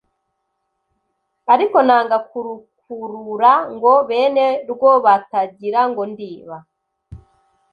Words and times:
ariko 1.53 1.77
nanga 1.87 2.17
kurukurura 2.29 3.51
ngo 3.75 3.91
bene 4.09 4.45
rwo 4.71 4.91
batagirango 5.05 6.01
ndiba 6.11 6.57